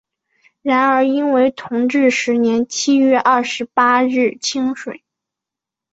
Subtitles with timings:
[0.63, 5.03] 然而因为同治十年七月廿八日请水。